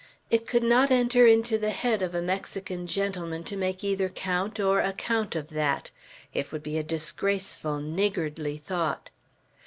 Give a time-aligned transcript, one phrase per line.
[0.31, 4.59] It could not enter into the head of a Mexican gentleman to make either count
[4.59, 5.91] or account of that.
[6.33, 9.11] It would be a disgraceful niggardly thought.